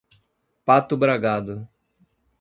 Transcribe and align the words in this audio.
Pato 0.65 0.97
Bragado 0.97 1.69